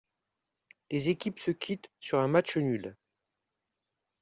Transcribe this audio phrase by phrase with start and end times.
[0.89, 2.97] Les équipes se quittent sur un match nul.